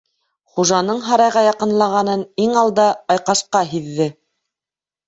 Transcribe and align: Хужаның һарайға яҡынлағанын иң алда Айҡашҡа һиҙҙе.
Хужаның 0.53 1.03
һарайға 1.09 1.43
яҡынлағанын 1.49 2.25
иң 2.47 2.59
алда 2.65 2.89
Айҡашҡа 3.17 3.67
һиҙҙе. 3.77 4.15